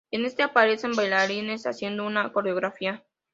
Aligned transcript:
En 0.09 0.25
este 0.25 0.41
aparecen 0.41 0.93
bailarines 0.95 1.67
haciendo 1.67 2.07
una 2.07 2.33
coreografía. 2.33 3.03